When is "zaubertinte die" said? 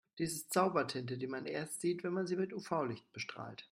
0.53-1.27